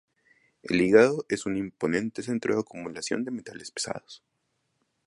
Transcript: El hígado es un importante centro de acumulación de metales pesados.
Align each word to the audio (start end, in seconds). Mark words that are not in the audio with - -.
El 0.63 0.81
hígado 0.81 1.27
es 1.29 1.45
un 1.45 1.55
importante 1.57 2.23
centro 2.23 2.55
de 2.55 2.61
acumulación 2.61 3.23
de 3.23 3.29
metales 3.29 3.69
pesados. 3.69 4.23